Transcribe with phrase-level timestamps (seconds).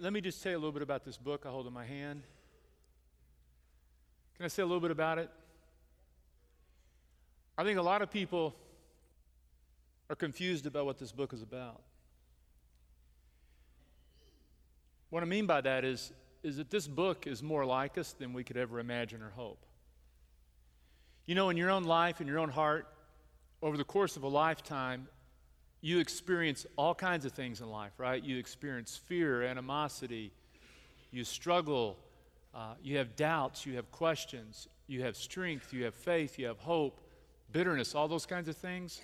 [0.00, 1.84] let me just tell you a little bit about this book I hold in my
[1.84, 2.22] hand.
[4.36, 5.30] Can I say a little bit about it?
[7.58, 8.54] I think a lot of people
[10.08, 11.82] are confused about what this book is about.
[15.10, 16.12] What I mean by that is,
[16.42, 19.66] is that this book is more like us than we could ever imagine or hope.
[21.26, 22.88] You know, in your own life, in your own heart,
[23.62, 25.08] over the course of a lifetime,
[25.80, 28.22] you experience all kinds of things in life, right?
[28.22, 30.32] You experience fear, animosity,
[31.10, 31.96] you struggle,
[32.54, 36.58] uh, you have doubts, you have questions, you have strength, you have faith, you have
[36.58, 37.00] hope,
[37.52, 39.00] bitterness, all those kinds of things.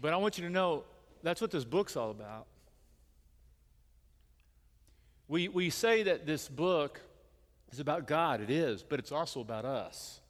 [0.00, 0.84] But I want you to know
[1.22, 2.46] that's what this book's all about.
[5.28, 7.00] We, we say that this book
[7.70, 10.20] is about God, it is, but it's also about us.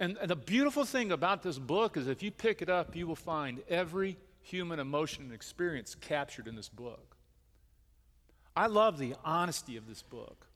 [0.00, 3.14] And, the beautiful thing about this book is if you pick it up, you will
[3.14, 7.16] find every human emotion and experience captured in this book.
[8.56, 10.46] I love the honesty of this book.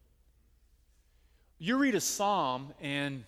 [1.59, 3.22] You read a psalm, and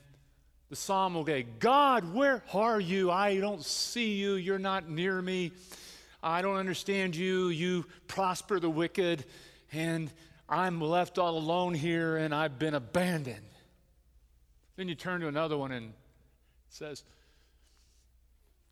[0.71, 3.11] the psalm will go, God, where are you?
[3.11, 4.35] I don't see you.
[4.37, 5.53] You're not near me.
[6.23, 7.49] I don't understand you.
[7.49, 9.27] You prosper the wicked,
[9.71, 10.11] and
[10.49, 13.37] I'm left all alone here, and I've been abandoned.
[14.77, 15.93] Then you turn to another one and
[16.69, 17.03] says,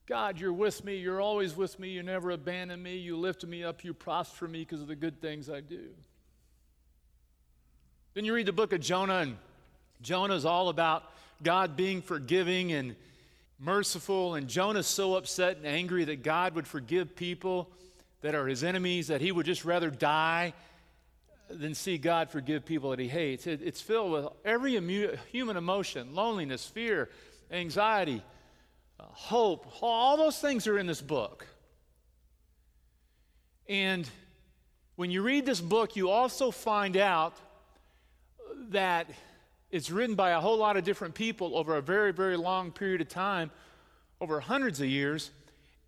[0.07, 0.99] God, you're with me.
[0.99, 1.89] You're always with me.
[1.91, 2.99] You never abandon me.
[2.99, 3.85] You lift me up.
[3.85, 5.89] You prosper me because of the good things I do.
[8.13, 9.37] Then you read the book of Jonah, and
[10.03, 11.05] Jonah is all about
[11.43, 12.97] God being forgiving and
[13.59, 14.35] merciful.
[14.35, 17.71] And Jonah's so upset and angry that God would forgive people
[18.21, 20.53] that are his enemies, that he would just rather die
[21.51, 23.47] than see God forgive people that he hates.
[23.47, 24.73] It, it's filled with every
[25.33, 27.11] human emotion loneliness, fear,
[27.51, 28.23] anxiety,
[28.99, 29.67] uh, hope.
[29.83, 31.47] All those things are in this book.
[33.69, 34.09] And
[34.97, 37.35] when you read this book, you also find out
[38.71, 39.09] that
[39.71, 43.01] it's written by a whole lot of different people over a very, very long period
[43.01, 43.51] of time,
[44.21, 45.31] over hundreds of years.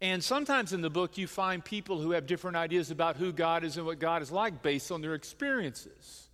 [0.01, 3.65] And sometimes in the book, you find people who have different ideas about who God
[3.65, 6.27] is and what God is like based on their experiences.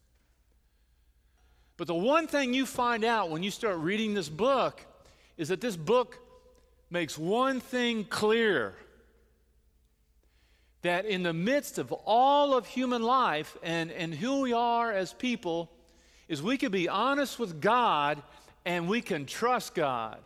[1.76, 4.84] But the one thing you find out when you start reading this book
[5.36, 6.18] is that this book
[6.90, 8.74] makes one thing clear
[10.82, 15.12] that in the midst of all of human life and, and who we are as
[15.12, 15.70] people,
[16.28, 18.22] is we can be honest with God
[18.64, 20.18] and we can trust God.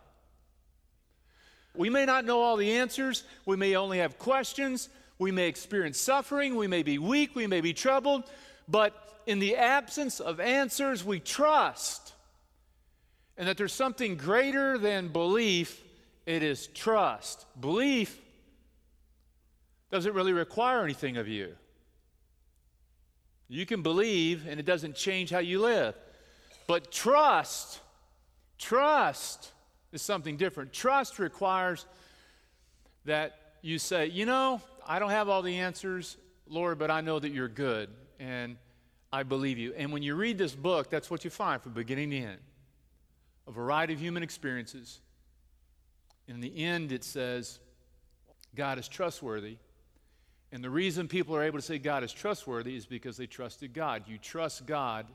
[1.75, 3.23] We may not know all the answers.
[3.45, 4.89] We may only have questions.
[5.19, 6.55] We may experience suffering.
[6.55, 7.35] We may be weak.
[7.35, 8.23] We may be troubled.
[8.67, 12.13] But in the absence of answers, we trust.
[13.37, 15.83] And that there's something greater than belief,
[16.25, 17.45] it is trust.
[17.59, 18.19] Belief
[19.91, 21.55] doesn't really require anything of you.
[23.47, 25.95] You can believe, and it doesn't change how you live.
[26.67, 27.79] But trust,
[28.57, 29.51] trust
[29.93, 30.73] is something different.
[30.73, 31.85] Trust requires
[33.05, 37.19] that you say, you know, I don't have all the answers, Lord, but I know
[37.19, 37.89] that you're good
[38.19, 38.57] and
[39.13, 39.73] I believe you.
[39.75, 42.39] And when you read this book, that's what you find from beginning to end
[43.47, 44.99] a variety of human experiences.
[46.27, 47.59] In the end, it says,
[48.55, 49.57] God is trustworthy.
[50.51, 53.73] And the reason people are able to say God is trustworthy is because they trusted
[53.73, 54.03] God.
[54.07, 55.05] You trust God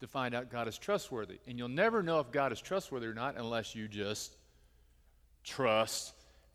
[0.00, 1.38] to find out God is trustworthy.
[1.46, 4.36] And you'll never know if God is trustworthy or not unless you just
[5.44, 6.12] trust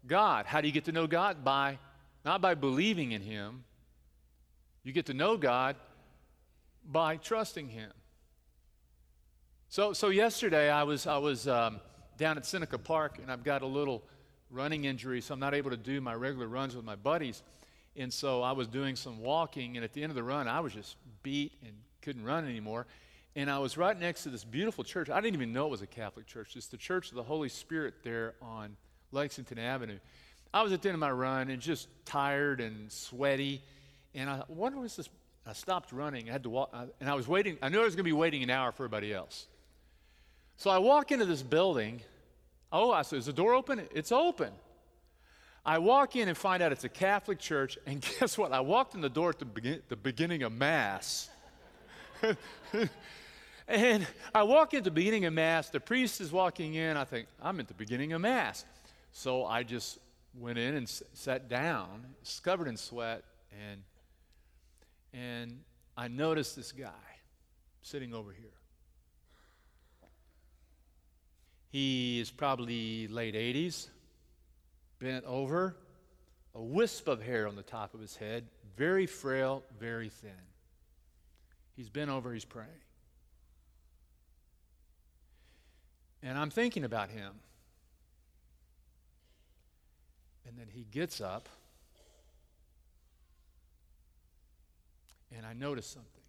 [0.08, 0.46] God.
[0.46, 1.44] How do you get to know God?
[1.44, 1.78] By
[2.24, 3.64] not by believing in him.
[4.84, 5.76] You get to know God
[6.86, 7.92] by trusting him.
[9.74, 11.80] So, so yesterday I was, I was um,
[12.20, 14.04] down at Seneca Park and I've got a little
[14.52, 17.42] running injury, so I'm not able to do my regular runs with my buddies.
[17.96, 20.60] And so I was doing some walking, and at the end of the run, I
[20.60, 21.72] was just beat and
[22.04, 22.86] couldn't run anymore.
[23.36, 25.10] And I was right next to this beautiful church.
[25.10, 26.56] I didn't even know it was a Catholic church.
[26.56, 28.78] It's the Church of the Holy Spirit there on
[29.12, 29.98] Lexington Avenue.
[30.54, 33.64] I was at the end of my run and just tired and sweaty.
[34.14, 35.10] And I, what was this?
[35.48, 36.30] I stopped running.
[36.30, 37.58] I had to walk, and I was waiting.
[37.60, 39.48] I knew I was going to be waiting an hour for everybody else.
[40.64, 42.00] So I walk into this building.
[42.72, 43.82] Oh, I said, is the door open?
[43.94, 44.54] It's open.
[45.66, 47.78] I walk in and find out it's a Catholic church.
[47.86, 48.54] And guess what?
[48.54, 51.30] I walked in the door at the, begin, the beginning of Mass.
[53.68, 55.70] And I walk into the beginning of Mass.
[55.70, 56.96] The priest is walking in.
[56.96, 58.66] I think, I'm at the beginning of Mass.
[59.12, 60.00] So I just
[60.38, 62.06] went in and s- sat down,
[62.42, 63.24] covered in sweat,
[63.70, 63.82] and,
[65.14, 65.60] and
[65.98, 66.90] I noticed this guy
[67.82, 68.53] sitting over here.
[71.74, 73.88] He is probably late 80s,
[75.00, 75.76] bent over,
[76.54, 78.46] a wisp of hair on the top of his head,
[78.78, 80.30] very frail, very thin.
[81.76, 82.70] He's bent over, he's praying.
[86.22, 87.32] And I'm thinking about him.
[90.48, 91.50] And then he gets up,
[95.36, 96.22] and I notice something.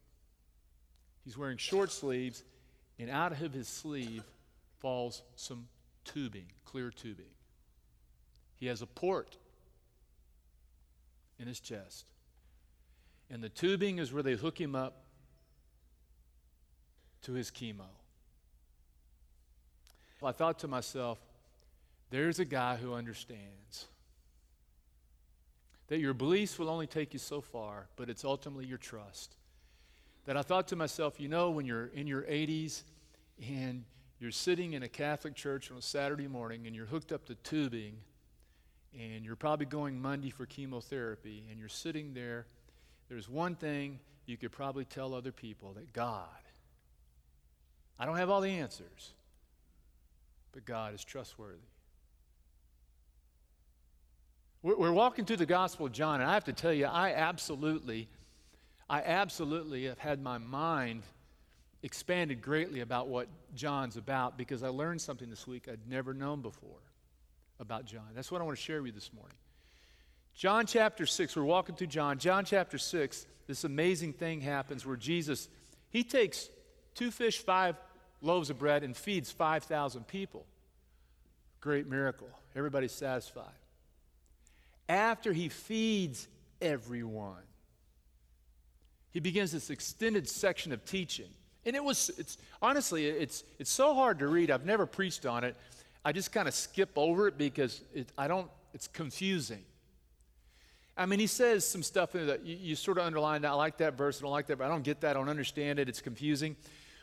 [1.23, 2.43] He's wearing short sleeves,
[2.99, 4.23] and out of his sleeve
[4.85, 5.67] falls some
[6.05, 7.33] tubing, clear tubing.
[8.55, 9.39] He has a port
[11.39, 12.05] in his chest.
[13.31, 15.05] And the tubing is where they hook him up
[17.23, 17.87] to his chemo.
[20.23, 21.19] I thought to myself,
[22.11, 23.87] there's a guy who understands
[25.89, 29.35] that your beliefs will only take you so far, but it's ultimately your trust.
[30.27, 32.83] That I thought to myself, you know, when you're in your 80s
[33.51, 33.85] and
[34.19, 37.35] you're sitting in a Catholic church on a Saturday morning and you're hooked up to
[37.37, 37.97] tubing
[38.99, 42.47] and you're probably going Monday for chemotherapy and you're sitting there,
[43.09, 46.29] there's one thing you could probably tell other people that God,
[47.99, 49.13] I don't have all the answers,
[50.53, 51.59] but God is trustworthy.
[54.63, 58.09] We're walking through the Gospel of John, and I have to tell you, I absolutely,
[58.89, 61.03] I absolutely have had my mind
[61.85, 66.41] expanded greatly about what John's about because I learned something this week I'd never known
[66.41, 66.81] before
[67.61, 68.09] about John.
[68.15, 69.37] That's what I want to share with you this morning.
[70.35, 72.19] John chapter 6, we're walking through John.
[72.19, 75.49] John chapter 6, this amazing thing happens where Jesus,
[75.91, 76.49] he takes
[76.97, 77.77] two fish, five
[78.21, 80.45] loaves of bread, and feeds 5,000 people.
[81.61, 82.29] Great miracle.
[82.57, 83.53] Everybody's satisfied
[84.89, 86.29] after he feeds
[86.61, 87.43] everyone,
[89.11, 91.31] he begins this extended section of teaching.
[91.67, 94.51] And it was, it's, honestly, it's, it's so hard to read.
[94.51, 95.57] I've never preached on it.
[96.05, 99.63] I just kind of skip over it because it, I don't, it's confusing.
[100.97, 103.45] I mean, he says some stuff in that you, you sort of underline.
[103.45, 105.29] I like that verse, I don't like that, but I don't get that, I don't
[105.29, 106.57] understand it, it's confusing.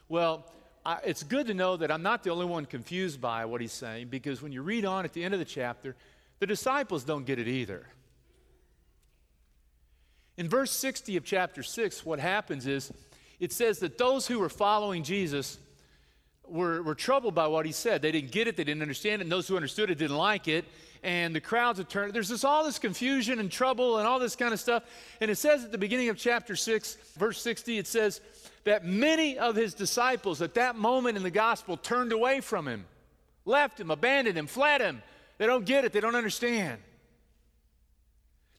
[0.07, 0.45] Well,
[0.85, 3.73] I, it's good to know that I'm not the only one confused by what he's
[3.73, 5.95] saying because when you read on at the end of the chapter,
[6.39, 7.85] the disciples don't get it either.
[10.37, 12.91] In verse 60 of chapter 6, what happens is
[13.41, 15.57] it says that those who were following Jesus
[16.47, 18.03] were, were troubled by what he said.
[18.03, 20.47] They didn't get it, they didn't understand it, and those who understood it didn't like
[20.47, 20.63] it.
[21.03, 22.13] And the crowds had turned.
[22.13, 24.83] There's this, all this confusion and trouble and all this kind of stuff.
[25.19, 28.21] And it says at the beginning of chapter 6, verse 60, it says
[28.65, 32.85] that many of his disciples at that moment in the gospel turned away from him,
[33.45, 35.01] left him, abandoned him, fled him.
[35.39, 36.79] They don't get it, they don't understand.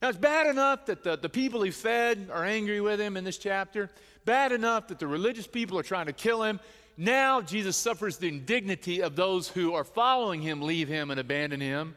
[0.03, 3.23] Now, it's bad enough that the, the people he fed are angry with him in
[3.23, 3.89] this chapter,
[4.25, 6.61] bad enough that the religious people are trying to kill him.
[6.97, 11.61] Now, Jesus suffers the indignity of those who are following him, leave him, and abandon
[11.61, 11.97] him.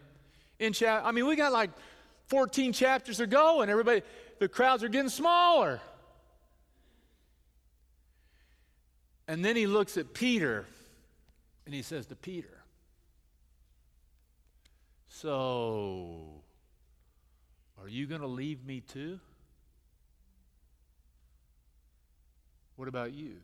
[0.60, 1.70] In chap- I mean, we got like
[2.28, 4.02] 14 chapters to go, and everybody,
[4.40, 5.82] the crowds are getting smaller.
[9.28, 10.66] And then he looks at Peter
[11.66, 12.62] and he says to Peter,
[15.10, 16.44] so,
[17.82, 19.20] are you going to leave me too?
[22.76, 23.38] What about you?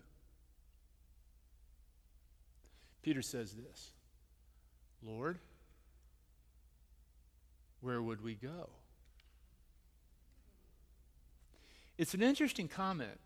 [3.01, 3.92] Peter says this
[5.04, 5.39] Lord,
[7.81, 8.69] where would we go?
[11.98, 13.19] It's an interesting comment.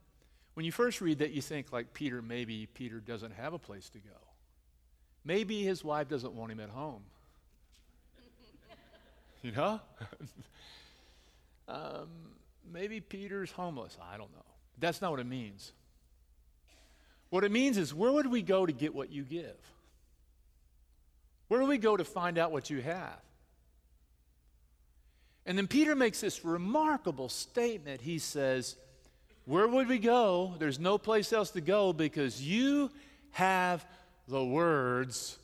[0.54, 3.90] When you first read that, you think, like Peter, maybe Peter doesn't have a place
[3.90, 4.16] to go.
[5.26, 7.04] Maybe his wife doesn't want him at home.
[9.42, 9.80] You know?
[11.68, 12.08] um,
[12.74, 13.96] maybe Peter's homeless.
[14.12, 14.46] I don't know.
[14.80, 15.72] That's not what it means.
[17.30, 19.58] What it means is where would we go to get what you give?
[21.48, 23.20] Where do we go to find out what you have?
[25.46, 28.02] And then Peter makes this remarkable statement.
[28.02, 28.76] He says,
[29.46, 30.56] Where would we go?
[30.58, 32.90] There's no place else to go because you
[33.32, 33.86] have
[34.28, 35.38] the words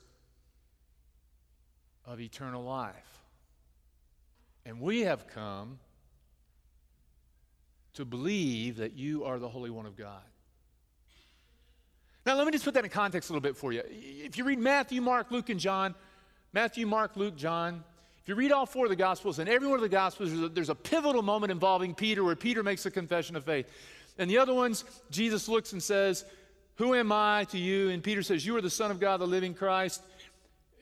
[2.05, 2.95] of eternal life.
[4.65, 5.79] And we have come
[7.93, 10.23] to believe that you are the Holy One of God.
[12.25, 13.81] Now, let me just put that in context a little bit for you.
[13.89, 15.95] If you read Matthew, Mark, Luke, and John,
[16.53, 17.83] Matthew, Mark, Luke, John,
[18.21, 20.43] if you read all four of the Gospels, in every one of the Gospels, there's
[20.43, 23.67] a, there's a pivotal moment involving Peter where Peter makes a confession of faith.
[24.19, 26.23] And the other ones, Jesus looks and says,
[26.75, 27.89] Who am I to you?
[27.89, 30.03] And Peter says, You are the Son of God, the living Christ.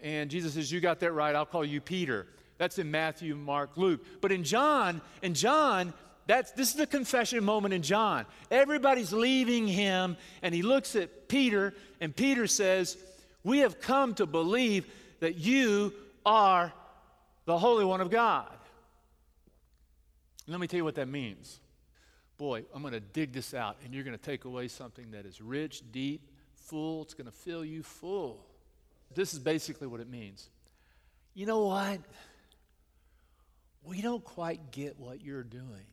[0.01, 1.33] And Jesus says, You got that right.
[1.33, 2.27] I'll call you Peter.
[2.57, 4.05] That's in Matthew, Mark, Luke.
[4.19, 5.93] But in John, in John,
[6.29, 8.23] that's, this is the confession moment in John.
[8.51, 12.97] Everybody's leaving him, and he looks at Peter, and Peter says,
[13.43, 14.85] We have come to believe
[15.21, 15.91] that you
[16.23, 16.71] are
[17.45, 18.47] the Holy One of God.
[20.45, 21.59] Let me tell you what that means.
[22.37, 25.25] Boy, I'm going to dig this out, and you're going to take away something that
[25.25, 27.01] is rich, deep, full.
[27.01, 28.45] It's going to fill you full.
[29.15, 30.47] This is basically what it means.
[31.33, 32.01] You know what?
[33.83, 35.87] We don't quite get what you're doing.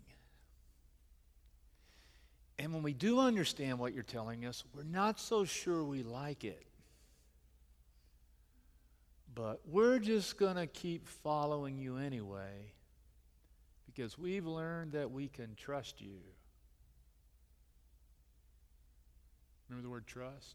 [2.58, 6.44] And when we do understand what you're telling us, we're not so sure we like
[6.44, 6.66] it.
[9.34, 12.72] But we're just going to keep following you anyway
[13.86, 16.18] because we've learned that we can trust you.
[19.68, 20.54] Remember the word trust?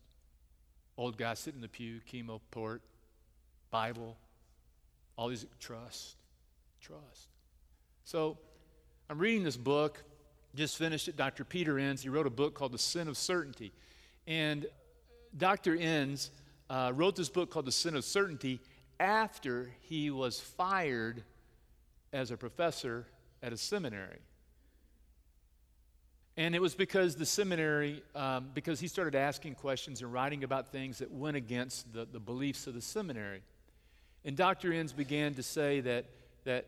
[0.97, 2.81] Old guy sitting in the pew, chemo port,
[3.69, 4.17] Bible,
[5.15, 6.15] all these trust,
[6.81, 7.27] trust.
[8.03, 8.37] So
[9.09, 10.03] I'm reading this book,
[10.55, 11.15] just finished it.
[11.15, 11.43] Dr.
[11.43, 13.71] Peter Enns, he wrote a book called The Sin of Certainty.
[14.27, 14.65] And
[15.37, 15.75] Dr.
[15.75, 16.29] Enns
[16.69, 18.59] uh, wrote this book called The Sin of Certainty
[18.99, 21.23] after he was fired
[22.13, 23.07] as a professor
[23.41, 24.19] at a seminary.
[26.37, 30.71] And it was because the seminary, um, because he started asking questions and writing about
[30.71, 33.41] things that went against the, the beliefs of the seminary.
[34.23, 34.71] And Dr.
[34.71, 36.05] Enns began to say that,
[36.45, 36.67] that,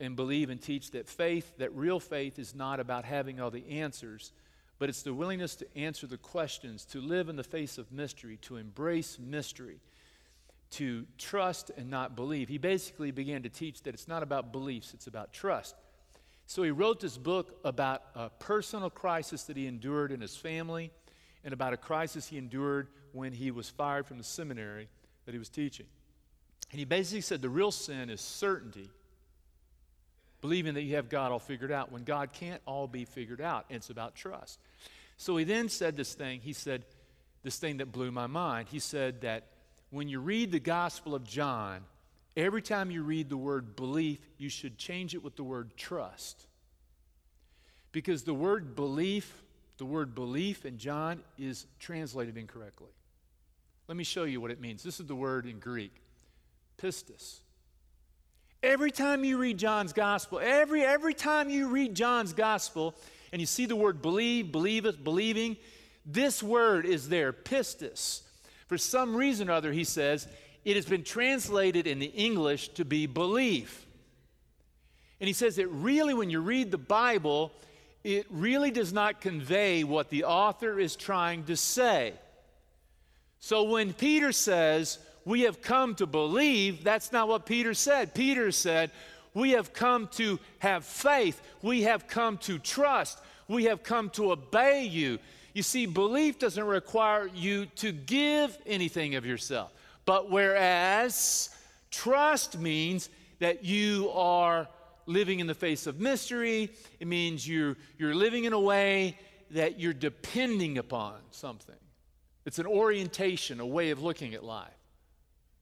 [0.00, 3.80] and believe and teach that faith, that real faith is not about having all the
[3.80, 4.32] answers,
[4.78, 8.38] but it's the willingness to answer the questions, to live in the face of mystery,
[8.42, 9.80] to embrace mystery,
[10.70, 12.48] to trust and not believe.
[12.48, 15.76] He basically began to teach that it's not about beliefs, it's about trust.
[16.46, 20.90] So he wrote this book about a personal crisis that he endured in his family
[21.44, 24.88] and about a crisis he endured when he was fired from the seminary
[25.24, 25.86] that he was teaching.
[26.70, 28.90] And he basically said the real sin is certainty,
[30.44, 33.64] believing that you have God all figured out when God can't all be figured out.
[33.70, 34.60] It's about trust.
[35.16, 36.40] So he then said this thing.
[36.40, 36.84] He said,
[37.42, 38.68] this thing that blew my mind.
[38.68, 39.44] He said that
[39.90, 41.80] when you read the Gospel of John,
[42.36, 46.46] Every time you read the word belief, you should change it with the word trust.
[47.92, 49.44] Because the word belief,
[49.78, 52.90] the word belief in John is translated incorrectly.
[53.86, 54.82] Let me show you what it means.
[54.82, 55.92] This is the word in Greek
[56.76, 57.40] pistis.
[58.64, 62.94] Every time you read John's gospel, every, every time you read John's gospel
[63.30, 65.58] and you see the word believe, believeth, believing,
[66.06, 68.22] this word is there, pistis.
[68.66, 70.26] For some reason or other, he says,
[70.64, 73.84] it has been translated in the English to be belief.
[75.20, 77.52] And he says that really, when you read the Bible,
[78.02, 82.14] it really does not convey what the author is trying to say.
[83.40, 88.14] So when Peter says, We have come to believe, that's not what Peter said.
[88.14, 88.90] Peter said,
[89.32, 94.32] We have come to have faith, we have come to trust, we have come to
[94.32, 95.18] obey you.
[95.54, 99.72] You see, belief doesn't require you to give anything of yourself.
[100.04, 101.48] But whereas
[101.90, 104.68] trust means that you are
[105.06, 109.18] living in the face of mystery, it means you're, you're living in a way
[109.50, 111.74] that you're depending upon something.
[112.46, 114.72] It's an orientation, a way of looking at life.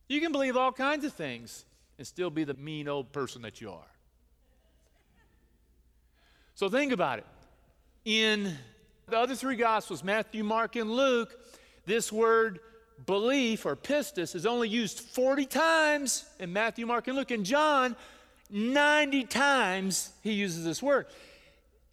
[0.09, 1.65] You can believe all kinds of things
[1.99, 3.93] and still be the mean old person that you are.
[6.55, 7.27] So think about it.
[8.05, 8.57] In
[9.09, 11.33] the other three Gospels, Matthew, Mark, and Luke,
[11.87, 12.61] this word
[13.07, 17.31] belief or pistis is only used 40 times in Matthew, Mark, and Luke.
[17.31, 17.97] In John,
[18.51, 21.07] 90 times he uses this word.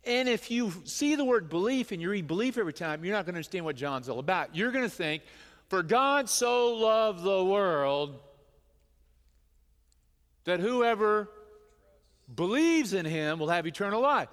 [0.05, 3.25] And if you see the word belief and you read belief every time, you're not
[3.25, 4.55] going to understand what John's all about.
[4.55, 5.23] You're going to think,
[5.69, 8.19] for God so loved the world
[10.45, 11.29] that whoever
[12.35, 14.29] believes in him will have eternal life.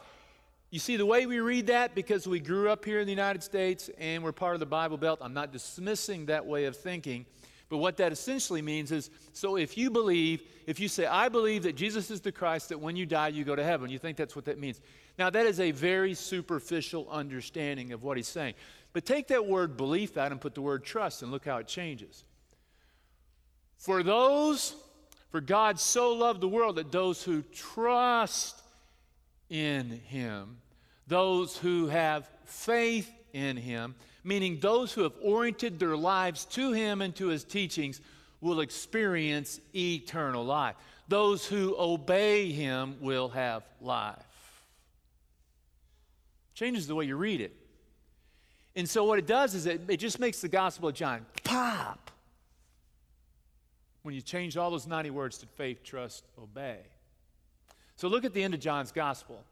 [0.70, 3.42] You see, the way we read that, because we grew up here in the United
[3.42, 7.26] States and we're part of the Bible Belt, I'm not dismissing that way of thinking.
[7.68, 11.64] But what that essentially means is so if you believe, if you say, I believe
[11.64, 14.16] that Jesus is the Christ, that when you die, you go to heaven, you think
[14.16, 14.80] that's what that means.
[15.18, 18.54] Now, that is a very superficial understanding of what he's saying.
[18.96, 21.66] But take that word belief out and put the word trust, and look how it
[21.66, 22.24] changes.
[23.76, 24.74] For those,
[25.28, 28.58] for God so loved the world that those who trust
[29.50, 30.56] in him,
[31.06, 37.02] those who have faith in him, meaning those who have oriented their lives to him
[37.02, 38.00] and to his teachings,
[38.40, 40.74] will experience eternal life.
[41.06, 44.16] Those who obey him will have life.
[46.54, 47.54] Changes the way you read it.
[48.76, 52.10] And so, what it does is it, it just makes the Gospel of John pop
[54.06, 56.78] when you change all those 90 words to faith, trust, obey.
[57.96, 59.42] So look at the end of John's gospel.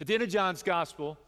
[0.00, 1.18] At the end of John's gospel,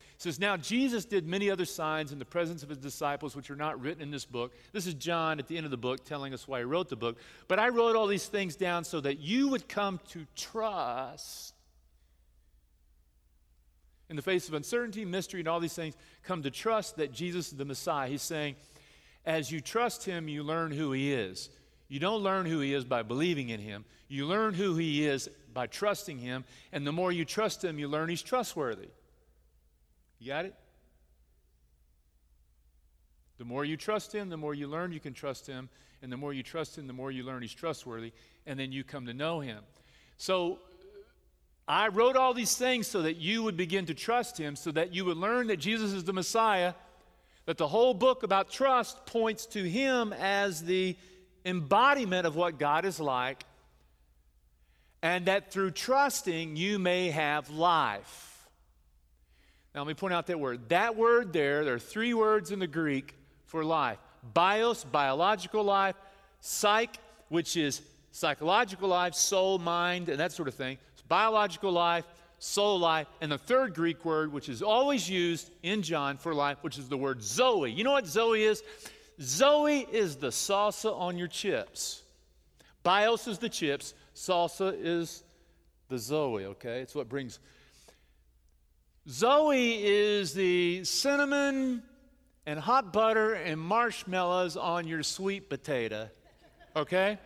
[0.00, 3.50] it says, Now Jesus did many other signs in the presence of his disciples, which
[3.50, 4.52] are not written in this book.
[4.72, 6.96] This is John at the end of the book telling us why he wrote the
[6.96, 7.16] book.
[7.46, 11.54] But I wrote all these things down so that you would come to trust
[14.10, 17.52] In the face of uncertainty, mystery, and all these things, come to trust that Jesus
[17.52, 18.08] is the Messiah.
[18.08, 18.56] He's saying,
[19.26, 21.50] as you trust him, you learn who he is.
[21.88, 23.84] You don't learn who he is by believing in him.
[24.08, 26.44] You learn who he is by trusting him.
[26.72, 28.88] And the more you trust him, you learn he's trustworthy.
[30.18, 30.54] You got it?
[33.38, 35.68] The more you trust him, the more you learn you can trust him.
[36.02, 38.12] And the more you trust him, the more you learn he's trustworthy.
[38.46, 39.60] And then you come to know him.
[40.16, 40.60] So
[41.68, 44.94] I wrote all these things so that you would begin to trust him, so that
[44.94, 46.72] you would learn that Jesus is the Messiah,
[47.44, 50.96] that the whole book about trust points to him as the
[51.44, 53.44] embodiment of what God is like,
[55.02, 58.48] and that through trusting you may have life.
[59.74, 60.70] Now, let me point out that word.
[60.70, 63.98] That word there, there are three words in the Greek for life
[64.32, 65.96] bios, biological life,
[66.40, 66.98] psyche,
[67.28, 70.78] which is psychological life, soul, mind, and that sort of thing
[71.08, 72.04] biological life,
[72.38, 76.58] soul life, and the third Greek word, which is always used in John for life,
[76.62, 77.70] which is the word Zoe.
[77.70, 78.62] You know what Zoe is?
[79.20, 82.02] Zoe is the salsa on your chips.
[82.82, 85.24] Bios is the chips, salsa is
[85.88, 86.80] the Zoe, okay?
[86.80, 87.40] It's what brings.
[89.08, 91.82] Zoe is the cinnamon
[92.46, 96.08] and hot butter and marshmallows on your sweet potato,
[96.76, 97.18] okay?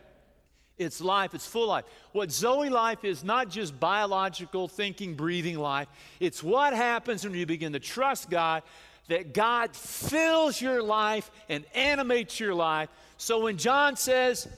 [0.79, 1.85] It's life, it's full life.
[2.12, 5.88] What Zoe life is not just biological, thinking, breathing life.
[6.19, 8.62] It's what happens when you begin to trust God,
[9.09, 12.88] that God fills your life and animates your life.
[13.19, 14.49] So when John says,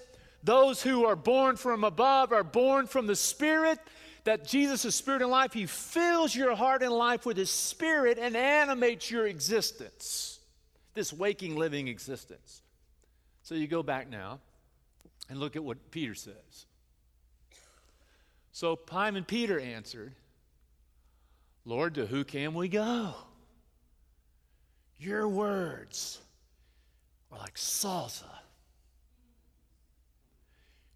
[0.43, 3.79] those who are born from above are born from the Spirit,
[4.25, 8.19] that Jesus is Spirit and life, He fills your heart and life with His Spirit
[8.19, 10.39] and animates your existence,
[10.95, 12.63] this waking, living existence.
[13.43, 14.41] So you go back now
[15.29, 16.67] and look at what Peter says.
[18.53, 20.15] So Simon Peter answered,
[21.65, 23.15] Lord, to who can we go?
[24.99, 26.21] Your words
[27.33, 28.31] are like salsa.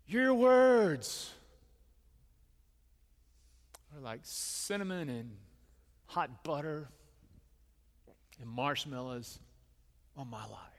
[0.07, 1.33] Your words
[3.95, 5.31] are like cinnamon and
[6.07, 6.89] hot butter
[8.41, 9.39] and marshmallows
[10.17, 10.78] on my life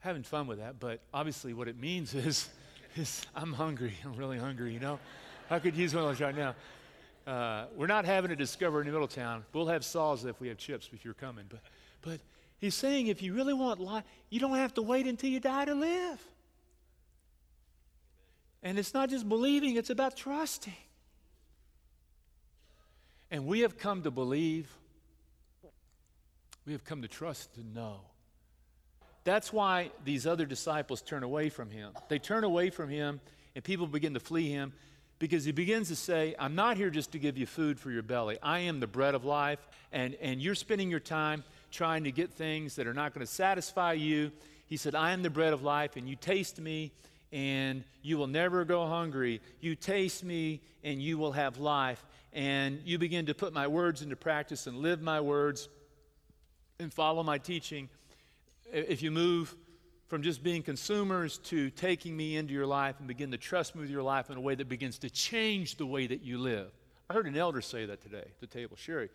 [0.00, 2.48] having fun with that, but obviously what it means is,
[2.96, 3.94] is I'm hungry.
[4.04, 4.98] I'm really hungry, you know?
[5.50, 6.54] I could use one of those right now.
[7.26, 9.44] Uh, we're not having a discover in the Middletown.
[9.52, 11.44] We'll have salsa if we have chips if you're coming.
[11.48, 11.60] But,
[12.02, 12.20] but
[12.58, 15.64] he's saying if you really want life, you don't have to wait until you die
[15.66, 16.22] to live.
[18.62, 20.74] And it's not just believing, it's about trusting.
[23.30, 24.68] And we have come to believe,
[26.66, 28.00] we have come to trust, to know.
[29.28, 31.92] That's why these other disciples turn away from him.
[32.08, 33.20] They turn away from him,
[33.54, 34.72] and people begin to flee him
[35.18, 38.02] because he begins to say, I'm not here just to give you food for your
[38.02, 38.38] belly.
[38.42, 39.58] I am the bread of life,
[39.92, 43.30] and, and you're spending your time trying to get things that are not going to
[43.30, 44.32] satisfy you.
[44.64, 46.90] He said, I am the bread of life, and you taste me,
[47.30, 49.42] and you will never go hungry.
[49.60, 52.02] You taste me, and you will have life.
[52.32, 55.68] And you begin to put my words into practice and live my words
[56.80, 57.90] and follow my teaching
[58.72, 59.54] if you move
[60.08, 63.82] from just being consumers to taking me into your life and begin to trust me
[63.82, 66.70] with your life in a way that begins to change the way that you live.
[67.10, 69.10] I heard an elder say that today at the table, Sherry.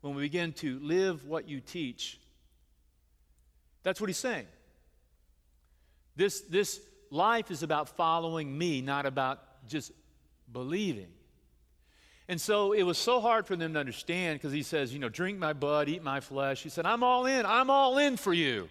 [0.00, 2.18] When we begin to live what you teach,
[3.82, 4.46] that's what he's saying.
[6.16, 9.92] This, this life is about following me, not about just
[10.50, 11.08] believing.
[12.28, 15.08] And so it was so hard for them to understand because he says, you know,
[15.08, 16.62] drink my blood, eat my flesh.
[16.62, 17.44] He said, I'm all in.
[17.44, 18.68] I'm all in for you.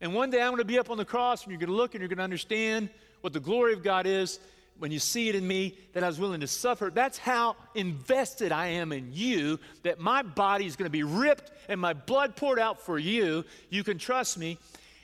[0.00, 1.76] And one day I'm going to be up on the cross and you're going to
[1.76, 4.38] look and you're going to understand what the glory of God is
[4.78, 6.90] when you see it in me that I was willing to suffer.
[6.92, 11.52] That's how invested I am in you, that my body is going to be ripped
[11.68, 13.44] and my blood poured out for you.
[13.70, 14.58] You can trust me.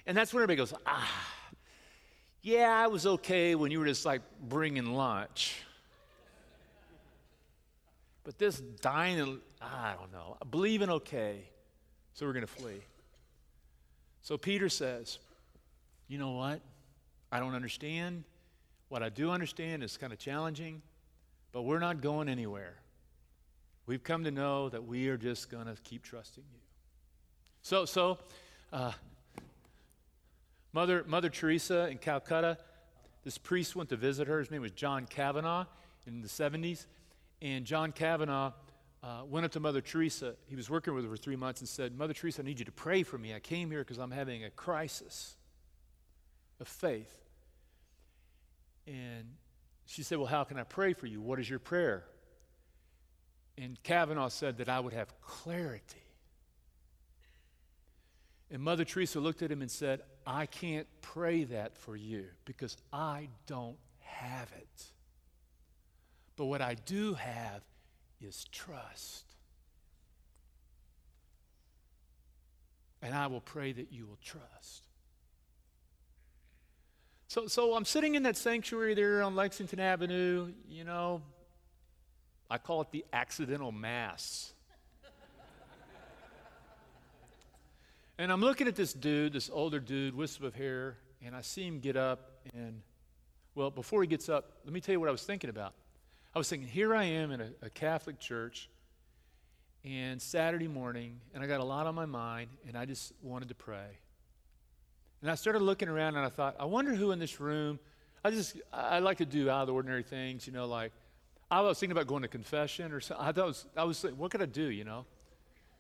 [0.07, 1.27] And that's when everybody goes, ah,
[2.43, 5.63] yeah, I was okay when you were just like bringing lunch.
[8.25, 11.45] But this dying, I don't know, believing okay.
[12.15, 12.81] So we're going to flee.
[14.23, 15.19] So Peter says,
[16.09, 16.61] You know what?
[17.33, 18.25] I don't understand.
[18.89, 20.83] What I do understand is kind of challenging,
[21.53, 22.75] but we're not going anywhere.
[23.87, 26.61] We've come to know that we are just going to keep trusting you.
[27.63, 28.19] So, so
[28.73, 28.93] uh,
[30.73, 32.59] Mother, Mother Teresa in Calcutta,
[33.25, 34.39] this priest went to visit her.
[34.39, 35.67] His name was John Kavanaugh
[36.07, 36.87] in the 70s.
[37.43, 38.53] And John Kavanaugh
[39.03, 40.35] uh, went up to Mother Teresa.
[40.47, 42.65] He was working with her for three months and said, Mother Teresa, I need you
[42.67, 43.35] to pray for me.
[43.35, 45.37] I came here because I'm having a crisis
[46.61, 47.15] of faith.
[48.87, 49.25] And
[49.87, 51.21] she said, Well, how can I pray for you?
[51.21, 52.05] What is your prayer?
[53.57, 56.03] And Kavanaugh said that I would have clarity.
[58.51, 62.77] And Mother Teresa looked at him and said, I can't pray that for you because
[62.93, 64.85] I don't have it.
[66.37, 67.63] But what I do have
[68.21, 69.25] is trust.
[73.03, 74.87] And I will pray that you will trust.
[77.29, 81.23] So, so I'm sitting in that sanctuary there on Lexington Avenue, you know,
[82.51, 84.53] I call it the accidental mass.
[88.19, 91.65] and I'm looking at this dude, this older dude, wisp of hair, and I see
[91.65, 92.41] him get up.
[92.53, 92.83] And,
[93.55, 95.75] well, before he gets up, let me tell you what I was thinking about.
[96.35, 98.69] I was thinking, here I am in a, a Catholic church,
[99.85, 103.49] and Saturday morning, and I got a lot on my mind, and I just wanted
[103.49, 103.99] to pray.
[105.23, 107.79] And I started looking around, and I thought, I wonder who in this room.
[108.25, 110.93] I just, I like to do out of the ordinary things, you know, like
[111.51, 113.27] I was thinking about going to confession or something.
[113.27, 115.07] I, thought was, I was thinking, what could I do, you know,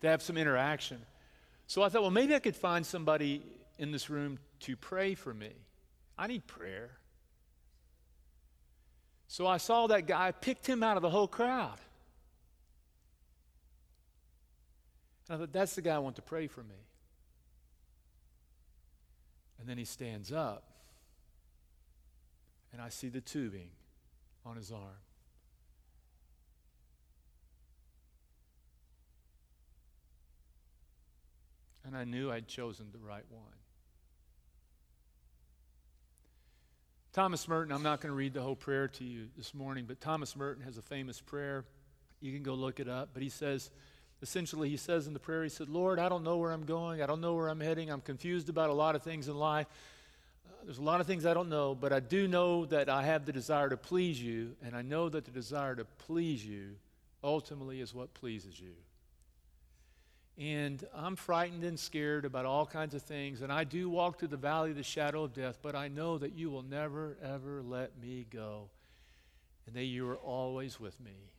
[0.00, 1.00] to have some interaction?
[1.66, 3.42] So I thought, well, maybe I could find somebody
[3.78, 5.52] in this room to pray for me.
[6.18, 6.90] I need prayer.
[9.30, 11.78] So I saw that guy, I picked him out of the whole crowd.
[15.28, 16.74] And I thought, that's the guy I want to pray for me.
[19.60, 20.64] And then he stands up,
[22.72, 23.70] and I see the tubing
[24.44, 24.98] on his arm.
[31.90, 33.42] and I knew I'd chosen the right one.
[37.12, 40.00] Thomas Merton, I'm not going to read the whole prayer to you this morning, but
[40.00, 41.64] Thomas Merton has a famous prayer.
[42.20, 43.08] You can go look it up.
[43.12, 43.68] But he says,
[44.22, 47.02] essentially, he says in the prayer, he said, Lord, I don't know where I'm going.
[47.02, 47.90] I don't know where I'm heading.
[47.90, 49.66] I'm confused about a lot of things in life.
[50.46, 53.02] Uh, there's a lot of things I don't know, but I do know that I
[53.02, 56.76] have the desire to please you, and I know that the desire to please you
[57.24, 58.74] ultimately is what pleases you.
[60.38, 63.42] And I'm frightened and scared about all kinds of things.
[63.42, 66.16] And I do walk through the valley of the shadow of death, but I know
[66.18, 68.70] that you will never, ever let me go.
[69.66, 71.30] And that you are always with me.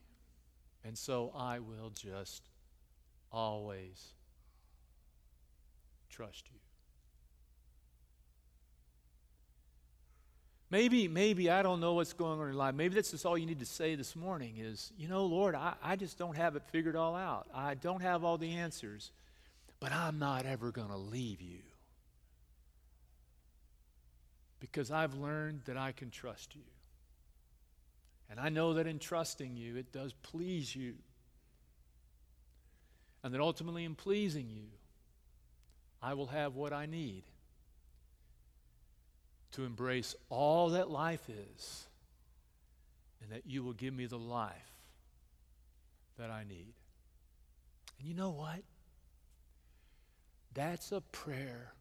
[0.83, 2.43] And so I will just
[3.31, 4.13] always
[6.09, 6.60] trust you.
[10.71, 12.73] Maybe, maybe I don't know what's going on in your life.
[12.73, 15.73] Maybe that's just all you need to say this morning is, you know, Lord, I,
[15.83, 17.47] I just don't have it figured all out.
[17.53, 19.11] I don't have all the answers,
[19.81, 21.59] but I'm not ever going to leave you.
[24.61, 26.61] Because I've learned that I can trust you.
[28.29, 30.93] And I know that in trusting you, it does please you.
[33.25, 34.67] And that ultimately, in pleasing you,
[36.01, 37.23] I will have what I need
[39.51, 41.87] to embrace all that life is,
[43.21, 44.53] and that you will give me the life
[46.17, 46.73] that I need.
[47.99, 48.61] And you know what?
[50.53, 51.73] That's a prayer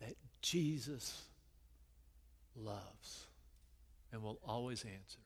[0.00, 1.22] that Jesus
[2.56, 3.26] loves
[4.12, 5.18] and will always answer.